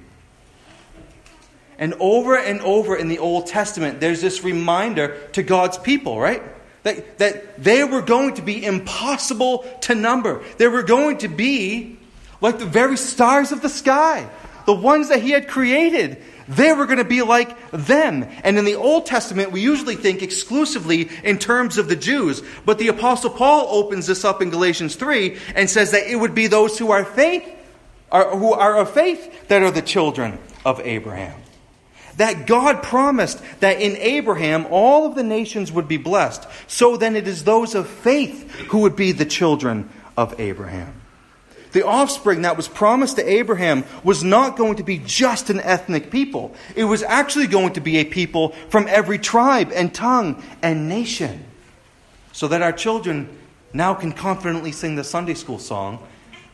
[1.79, 6.43] And over and over in the Old Testament, there's this reminder to God's people, right?
[6.85, 10.43] That, that they were going to be impossible to number.
[10.57, 11.99] They were going to be
[12.41, 14.29] like the very stars of the sky,
[14.65, 16.23] the ones that He had created.
[16.49, 18.27] They were going to be like them.
[18.45, 22.43] And in the Old Testament, we usually think exclusively in terms of the Jews.
[22.65, 26.35] But the Apostle Paul opens this up in Galatians 3 and says that it would
[26.35, 27.45] be those who are faith,
[28.13, 31.35] are, who are of faith, that are the children of Abraham.
[32.17, 36.47] That God promised that in Abraham all of the nations would be blessed.
[36.67, 40.95] So then it is those of faith who would be the children of Abraham.
[41.73, 46.11] The offspring that was promised to Abraham was not going to be just an ethnic
[46.11, 46.55] people.
[46.75, 51.45] It was actually going to be a people from every tribe and tongue and nation.
[52.33, 53.29] So that our children
[53.75, 55.99] now can confidently sing the Sunday school song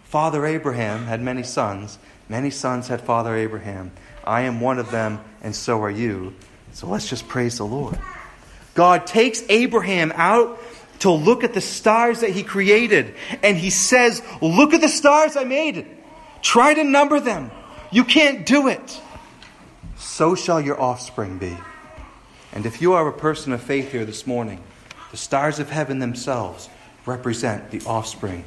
[0.04, 1.98] Father Abraham had many sons,
[2.28, 3.92] many sons had Father Abraham.
[4.24, 6.34] I am one of them, and so are you.
[6.72, 7.98] So let's just praise the Lord.
[8.74, 10.58] God takes Abraham out
[11.00, 15.36] to look at the stars that he created, and he says, Look at the stars
[15.36, 15.86] I made.
[16.40, 17.50] Try to number them.
[17.90, 19.00] You can't do it.
[19.96, 21.56] So shall your offspring be.
[22.52, 24.62] And if you are a person of faith here this morning,
[25.10, 26.68] the stars of heaven themselves
[27.06, 28.44] represent the offspring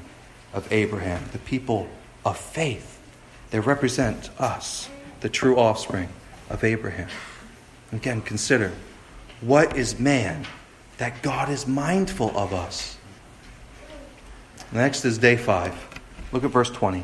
[0.54, 1.88] of Abraham, the people
[2.24, 3.00] of faith.
[3.52, 4.90] They represent us
[5.26, 6.08] the true offspring
[6.52, 7.10] of Abraham.
[7.92, 8.72] Again, consider
[9.42, 10.46] what is man
[11.00, 13.00] that God is mindful of us?
[14.72, 15.74] Next is day five.
[16.32, 17.04] Look at verse 20.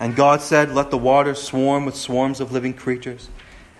[0.00, 3.28] And God said, Let the waters swarm with swarms of living creatures,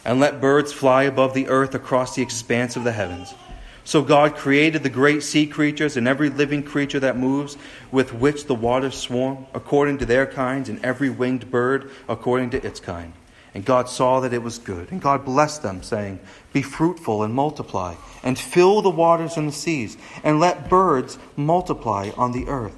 [0.04, 3.35] and let birds fly above the earth across the expanse of the heavens.
[3.84, 7.56] So God created the great sea creatures and every living creature that moves,
[7.90, 12.64] with which the waters swarm, according to their kinds, and every winged bird according to
[12.64, 13.12] its kind.
[13.54, 14.90] And God saw that it was good.
[14.92, 16.20] And God blessed them, saying,
[16.52, 22.10] Be fruitful and multiply, and fill the waters and the seas, and let birds multiply
[22.16, 22.76] on the earth.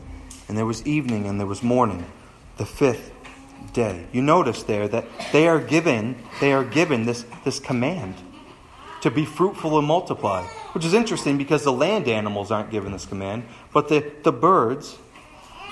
[0.48, 2.04] And there was evening and there was morning,
[2.56, 3.12] the fifth
[3.72, 4.06] day.
[4.12, 8.14] You notice there that they are given, they are given this, this command
[9.04, 13.04] to be fruitful and multiply, which is interesting because the land animals aren't given this
[13.04, 14.96] command, but the, the birds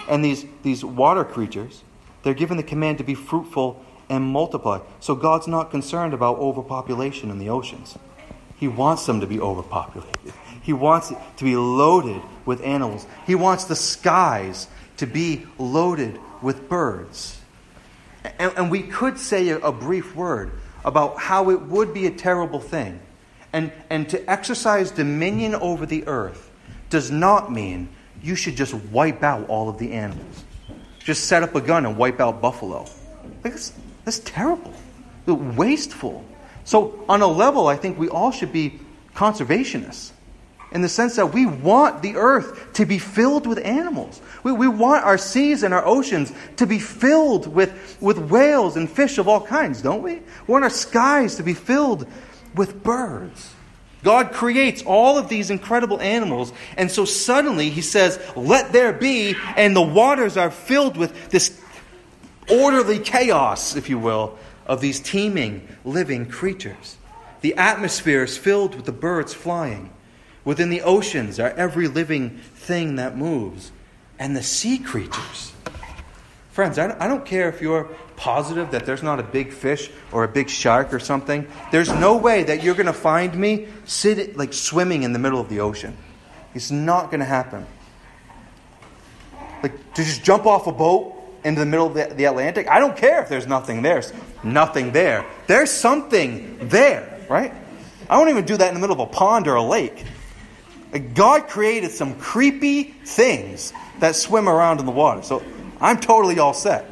[0.07, 1.83] and these, these water creatures,
[2.23, 4.81] they're given the command to be fruitful and multiply.
[5.01, 7.97] So God's not concerned about overpopulation in the oceans.
[8.59, 10.35] He wants them to be overpopulated.
[10.63, 13.05] He wants it to be loaded with animals.
[13.27, 14.69] He wants the skies
[14.99, 17.41] to be loaded with birds.
[18.39, 20.53] And, and we could say a, a brief word
[20.85, 23.01] about how it would be a terrible thing
[23.53, 26.51] and, and to exercise dominion over the earth
[26.91, 27.89] does not mean
[28.23, 30.45] you should just wipe out all of the animals.
[31.01, 32.87] Just set up a gun and wipe out buffalo.
[33.43, 33.73] That's,
[34.05, 34.73] that's terrible.
[35.27, 36.25] Wasteful.
[36.65, 38.79] So, on a level, I think we all should be
[39.15, 40.13] conservationists
[40.71, 44.21] in the sense that we want the earth to be filled with animals.
[44.43, 48.91] We, we want our seas and our oceans to be filled with, with whales and
[48.91, 50.15] fish of all kinds, don't we?
[50.15, 52.07] We want our skies to be filled
[52.55, 53.55] with birds.
[54.03, 59.37] God creates all of these incredible animals, and so suddenly he says, Let there be,
[59.57, 61.61] and the waters are filled with this
[62.51, 64.37] orderly chaos, if you will,
[64.67, 66.97] of these teeming, living creatures.
[67.43, 69.93] The atmosphere is filled with the birds flying.
[70.45, 73.71] Within the oceans are every living thing that moves,
[74.19, 75.53] and the sea creatures.
[76.51, 77.89] Friends, I don't care if you're
[78.23, 82.17] positive that there's not a big fish or a big shark or something, there's no
[82.17, 85.59] way that you're going to find me sit like swimming in the middle of the
[85.59, 85.97] ocean.
[86.55, 87.67] It's not going to happen.
[89.61, 92.79] Like to just jump off a boat into the middle of the, the Atlantic, I
[92.79, 94.01] don't care if there's nothing there.
[94.01, 94.13] There's
[94.45, 95.27] nothing there.
[95.49, 97.53] There's something there, right?
[98.09, 100.05] I won't even do that in the middle of a pond or a lake.
[101.15, 105.23] God created some creepy things that swim around in the water.
[105.23, 105.43] So
[105.81, 106.92] I'm totally all set.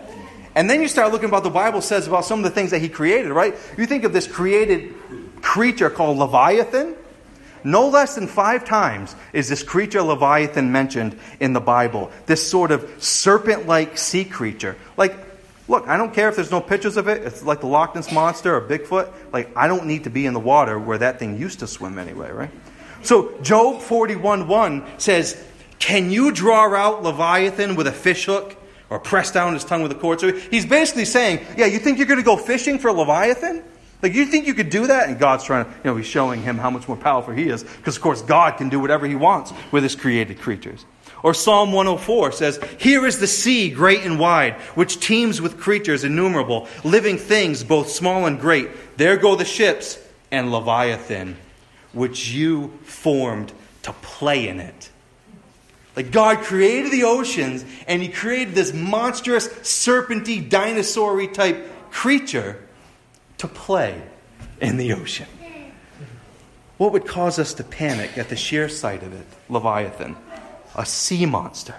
[0.55, 2.81] And then you start looking about the Bible says about some of the things that
[2.81, 3.55] he created, right?
[3.79, 4.95] You think of this created
[5.43, 6.97] creature called Leviathan.
[7.63, 12.11] No less than five times is this creature Leviathan mentioned in the Bible.
[12.27, 14.77] This sort of serpent like sea creature.
[14.97, 15.15] Like,
[15.69, 17.23] look, I don't care if there's no pictures of it.
[17.23, 19.13] It's like the Loch Ness Monster or Bigfoot.
[19.33, 21.99] Like, I don't need to be in the water where that thing used to swim
[21.99, 22.51] anyway, right?
[23.03, 25.43] So, Job 41 1 says,
[25.79, 28.57] Can you draw out Leviathan with a fish hook?
[28.91, 30.21] Or press down his tongue with a cord.
[30.21, 33.65] So he's basically saying, Yeah, you think you're going to go fishing for Leviathan?
[34.03, 35.09] Like, you think you could do that?
[35.09, 37.63] And God's trying to, you know, he's showing him how much more powerful he is.
[37.63, 40.87] Because, of course, God can do whatever he wants with his created creatures.
[41.23, 46.03] Or Psalm 104 says, Here is the sea, great and wide, which teems with creatures
[46.03, 48.71] innumerable, living things, both small and great.
[48.97, 49.99] There go the ships
[50.31, 51.37] and Leviathan,
[51.93, 54.90] which you formed to play in it.
[55.97, 62.63] Like God created the oceans and he created this monstrous, serpenty, dinosaur type creature
[63.39, 64.01] to play
[64.61, 65.27] in the ocean.
[66.77, 69.27] What would cause us to panic at the sheer sight of it?
[69.49, 70.17] Leviathan,
[70.75, 71.75] a sea monster.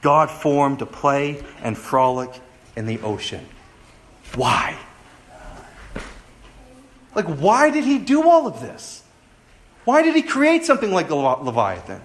[0.00, 2.30] God formed to play and frolic
[2.76, 3.46] in the ocean.
[4.34, 4.78] Why?
[7.14, 9.02] Like, why did he do all of this?
[9.84, 12.00] Why did he create something like the Leviathan?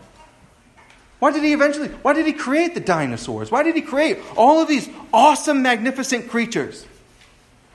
[1.20, 3.50] Why did he eventually, why did he create the dinosaurs?
[3.50, 6.86] Why did he create all of these awesome, magnificent creatures?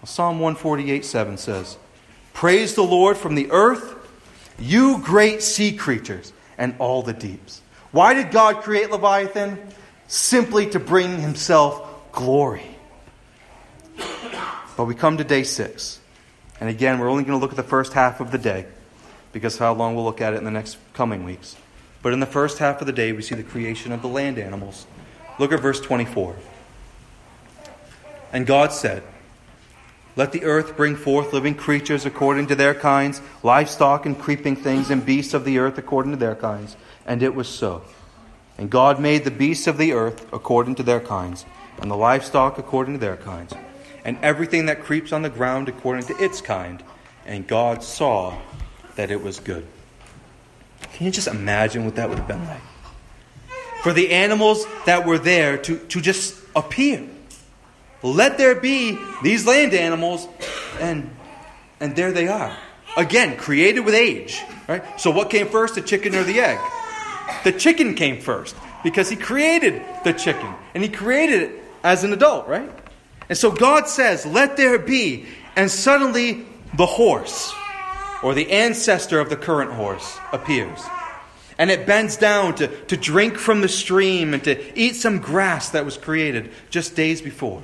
[0.00, 1.78] Well, Psalm 148 7 says,
[2.32, 3.96] Praise the Lord from the earth,
[4.58, 7.62] you great sea creatures and all the deeps.
[7.92, 9.58] Why did God create Leviathan?
[10.06, 12.64] Simply to bring himself glory.
[14.76, 16.00] But we come to day six.
[16.60, 18.66] And again, we're only going to look at the first half of the day
[19.32, 21.56] because how long we'll look at it in the next coming weeks.
[22.02, 24.38] But in the first half of the day, we see the creation of the land
[24.38, 24.86] animals.
[25.38, 26.36] Look at verse 24.
[28.32, 29.02] And God said,
[30.16, 34.90] Let the earth bring forth living creatures according to their kinds, livestock and creeping things,
[34.90, 36.76] and beasts of the earth according to their kinds.
[37.06, 37.82] And it was so.
[38.56, 41.44] And God made the beasts of the earth according to their kinds,
[41.80, 43.54] and the livestock according to their kinds,
[44.04, 46.82] and everything that creeps on the ground according to its kind.
[47.24, 48.38] And God saw
[48.96, 49.66] that it was good.
[50.94, 52.60] Can you just imagine what that would have been like?
[53.82, 57.06] For the animals that were there to, to just appear.
[58.02, 60.26] Let there be these land animals,
[60.78, 61.10] and,
[61.80, 62.56] and there they are.
[62.96, 64.42] Again, created with age.
[64.68, 64.82] Right?
[65.00, 66.58] So, what came first, the chicken or the egg?
[67.44, 72.12] The chicken came first because he created the chicken, and he created it as an
[72.12, 72.70] adult, right?
[73.28, 75.26] And so God says, Let there be.
[75.56, 77.54] And suddenly the horse
[78.22, 80.80] or the ancestor of the current horse appears.
[81.58, 85.70] And it bends down to, to drink from the stream and to eat some grass
[85.70, 87.62] that was created just days before.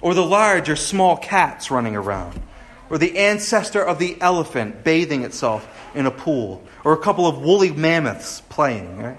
[0.00, 2.40] Or the large or small cats running around.
[2.88, 6.64] Or the ancestor of the elephant bathing itself in a pool.
[6.82, 9.18] Or a couple of woolly mammoths playing, right?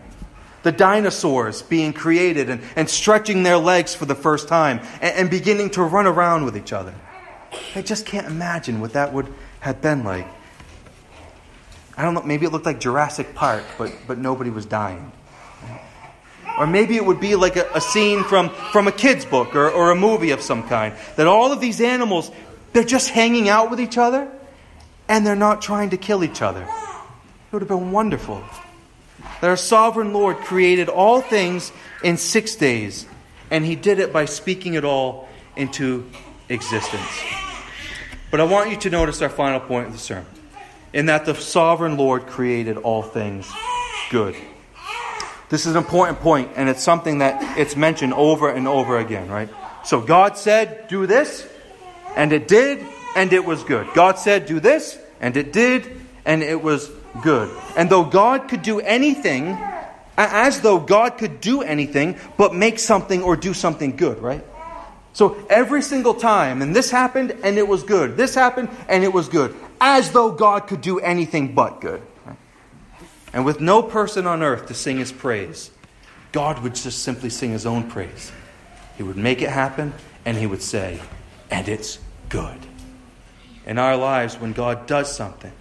[0.64, 5.30] The dinosaurs being created and, and stretching their legs for the first time and, and
[5.30, 6.96] beginning to run around with each other.
[7.76, 10.28] I just can't imagine what that would had been like.
[11.98, 15.12] I don't know, maybe it looked like Jurassic Park, but, but nobody was dying.
[16.58, 19.70] Or maybe it would be like a, a scene from, from a kid's book or,
[19.70, 20.94] or a movie of some kind.
[21.18, 22.32] That all of these animals,
[22.72, 24.32] they're just hanging out with each other
[25.10, 26.62] and they're not trying to kill each other.
[26.62, 28.44] It would have been wonderful.
[29.42, 31.72] That our sovereign Lord created all things
[32.04, 33.06] in six days,
[33.50, 36.10] and he did it by speaking it all into
[36.48, 37.39] existence.
[38.32, 40.28] But I want you to notice our final point of the sermon
[40.94, 43.52] in that the sovereign Lord created all things
[44.10, 44.36] good.
[45.50, 49.30] This is an important point, and it's something that it's mentioned over and over again,
[49.30, 49.50] right?
[49.84, 51.48] So God said, Do this,
[52.16, 53.88] and it did, and it was good.
[53.96, 56.92] God said, Do this, and it did, and it was
[57.24, 57.50] good.
[57.76, 59.58] And though God could do anything,
[60.18, 64.46] as though God could do anything but make something or do something good, right?
[65.20, 69.12] So every single time, and this happened and it was good, this happened and it
[69.12, 72.02] was good, as though God could do anything but good.
[73.34, 75.72] And with no person on earth to sing his praise,
[76.32, 78.32] God would just simply sing his own praise.
[78.96, 79.92] He would make it happen
[80.24, 81.02] and he would say,
[81.52, 82.00] and it's
[82.30, 82.58] good.
[83.66, 85.52] In our lives, when God does something,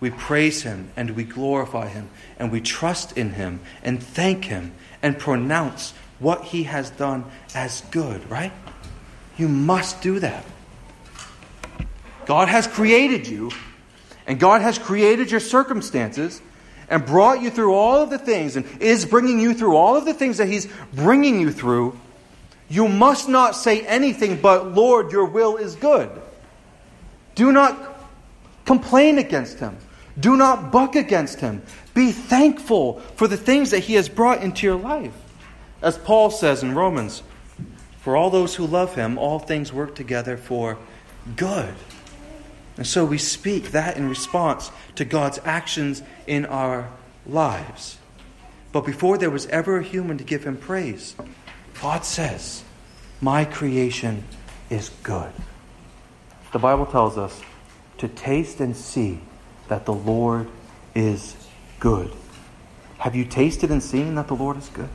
[0.00, 4.72] we praise him and we glorify him and we trust in him and thank him
[5.02, 7.24] and pronounce what he has done
[7.54, 8.52] as good, right?
[9.42, 10.44] You must do that.
[12.26, 13.50] God has created you,
[14.24, 16.40] and God has created your circumstances
[16.88, 20.04] and brought you through all of the things and is bringing you through all of
[20.04, 21.98] the things that He's bringing you through.
[22.68, 26.08] You must not say anything but, Lord, your will is good.
[27.34, 27.76] Do not
[28.64, 29.76] complain against Him.
[30.20, 31.62] Do not buck against Him.
[31.94, 35.14] Be thankful for the things that He has brought into your life.
[35.82, 37.24] As Paul says in Romans,
[38.02, 40.76] for all those who love him, all things work together for
[41.36, 41.74] good.
[42.76, 46.90] And so we speak that in response to God's actions in our
[47.26, 47.98] lives.
[48.72, 51.14] But before there was ever a human to give him praise,
[51.80, 52.64] God says,
[53.20, 54.24] My creation
[54.68, 55.32] is good.
[56.52, 57.40] The Bible tells us
[57.98, 59.20] to taste and see
[59.68, 60.48] that the Lord
[60.94, 61.36] is
[61.78, 62.12] good.
[62.98, 64.88] Have you tasted and seen that the Lord is good?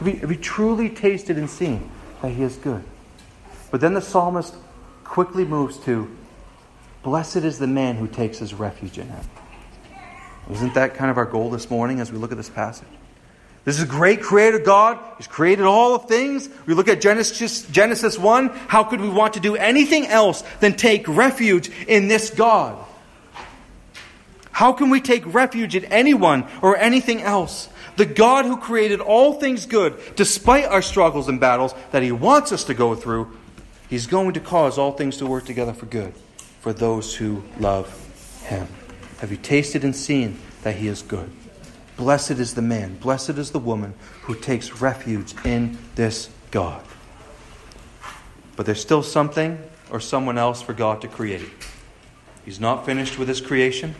[0.00, 1.90] Have you, have truly tasted and seen
[2.22, 2.82] that He is good?
[3.70, 4.54] But then the psalmist
[5.04, 6.10] quickly moves to,
[7.02, 9.24] Blessed is the man who takes his refuge in Him.
[10.50, 12.88] Isn't that kind of our goal this morning as we look at this passage?
[13.66, 14.98] This is a great creator God.
[15.18, 16.48] He's created all things.
[16.64, 18.48] We look at Genesis, Genesis 1.
[18.48, 22.82] How could we want to do anything else than take refuge in this God?
[24.50, 27.68] How can we take refuge in anyone or anything else?
[28.00, 32.50] The God who created all things good, despite our struggles and battles that He wants
[32.50, 33.36] us to go through,
[33.90, 36.14] He's going to cause all things to work together for good.
[36.60, 37.88] for those who love
[38.46, 38.68] him.
[39.18, 41.30] Have you tasted and seen that he is good?
[41.98, 43.92] Blessed is the man, blessed is the woman
[44.22, 46.82] who takes refuge in this God.
[48.56, 49.58] But there's still something
[49.90, 51.50] or someone else for God to create.
[52.46, 53.94] He's not finished with his creation.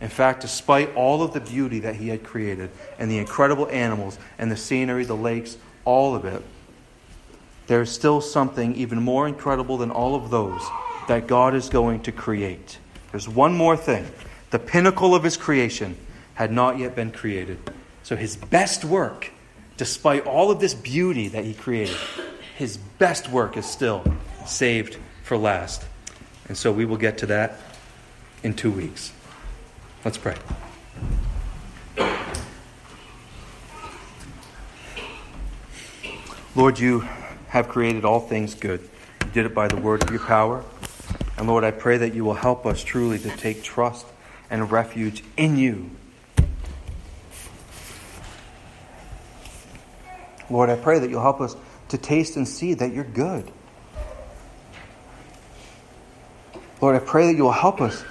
[0.00, 4.18] In fact, despite all of the beauty that he had created and the incredible animals
[4.38, 6.42] and the scenery, the lakes, all of it,
[7.66, 10.62] there is still something even more incredible than all of those
[11.08, 12.78] that God is going to create.
[13.10, 14.06] There's one more thing.
[14.50, 15.96] The pinnacle of his creation
[16.34, 17.58] had not yet been created.
[18.04, 19.30] So his best work,
[19.76, 21.96] despite all of this beauty that he created,
[22.56, 24.04] his best work is still
[24.46, 25.84] saved for last.
[26.46, 27.58] And so we will get to that
[28.42, 29.12] in two weeks.
[30.04, 30.36] Let's pray.
[36.54, 37.00] Lord, you
[37.48, 38.88] have created all things good.
[39.24, 40.64] You did it by the word of your power.
[41.36, 44.06] And Lord, I pray that you will help us truly to take trust
[44.50, 45.90] and refuge in you
[50.50, 51.56] Lord, I pray that you'll help us
[51.90, 53.50] to taste and see that you're good.
[56.80, 58.04] Lord, I pray that you'll help us